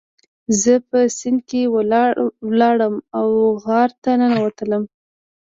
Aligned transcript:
زه 0.61 0.73
په 0.89 0.99
سیند 1.17 1.39
کې 1.49 1.61
لاړم 2.59 2.95
او 3.19 3.27
غار 3.63 3.89
ته 4.03 4.11
ننوتلم. 4.19 4.83